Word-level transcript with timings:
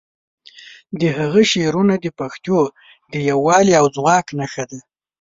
د 0.99 1.01
هغه 1.17 1.41
شعرونه 1.51 1.95
د 1.99 2.05
پښتو 2.19 2.59
د 3.11 3.13
یووالي 3.29 3.73
او 3.79 3.85
ځواک 3.95 4.25
نښه 4.39 4.63
دي. 4.69 4.79